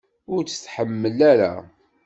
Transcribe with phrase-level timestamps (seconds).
[0.33, 1.53] Ur tt-tḥemmel ara?